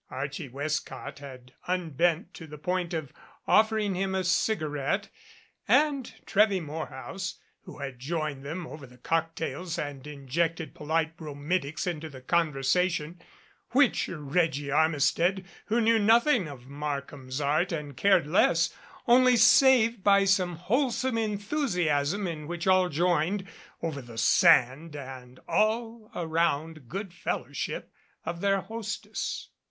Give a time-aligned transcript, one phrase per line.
[0.09, 3.13] Archie West cott had unbent to the point of
[3.47, 5.09] offering him a cigarette,
[5.67, 12.09] and Trewy Morehouse, who had joined them over the cocktails, and injected polite bromidics into
[12.09, 13.17] the conver sation
[13.73, 18.73] which Reggie Armistead, who knew nothing of Markham's art and cared less,
[19.07, 23.47] only saved by some whole some enthusiasm, in which all joined,
[23.83, 27.93] over the "sand" and all around good fellowship
[28.25, 29.49] of their hostess.